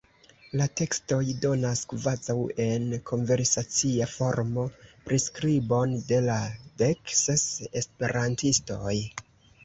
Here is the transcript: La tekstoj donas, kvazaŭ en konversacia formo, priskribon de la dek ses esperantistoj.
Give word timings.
La 0.59 0.65
tekstoj 0.79 1.17
donas, 1.41 1.81
kvazaŭ 1.89 2.35
en 2.63 2.87
konversacia 3.09 4.07
formo, 4.13 4.63
priskribon 5.09 5.93
de 6.07 6.19
la 6.29 6.37
dek 6.83 7.13
ses 7.19 7.45
esperantistoj. 7.83 8.95